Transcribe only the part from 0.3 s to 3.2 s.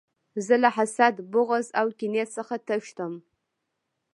زه له حسد، بغض او کینې څخه تښتم.